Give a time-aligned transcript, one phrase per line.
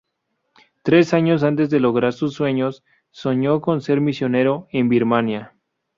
[0.81, 5.53] Tres años antes de lograr sus sueños, soñó con ser misionero en Birmania.